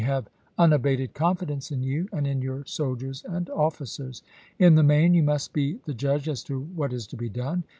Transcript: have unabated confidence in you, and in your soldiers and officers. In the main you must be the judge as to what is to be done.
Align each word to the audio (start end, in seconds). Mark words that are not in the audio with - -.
have 0.03 0.27
unabated 0.57 1.13
confidence 1.13 1.69
in 1.69 1.83
you, 1.83 2.09
and 2.11 2.25
in 2.25 2.41
your 2.41 2.65
soldiers 2.65 3.23
and 3.29 3.47
officers. 3.51 4.23
In 4.57 4.73
the 4.73 4.81
main 4.81 5.13
you 5.13 5.21
must 5.21 5.53
be 5.53 5.73
the 5.85 5.93
judge 5.93 6.27
as 6.27 6.43
to 6.45 6.59
what 6.59 6.91
is 6.91 7.05
to 7.05 7.15
be 7.15 7.29
done. 7.29 7.63